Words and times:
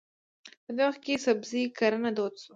په 0.65 0.71
دې 0.77 0.83
وخت 0.89 1.01
کې 1.05 1.23
سبزي 1.25 1.63
کرنه 1.77 2.09
دود 2.17 2.33
شوه. 2.41 2.49